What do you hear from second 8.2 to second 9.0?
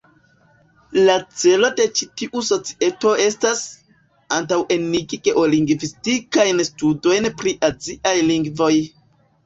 lingvoj.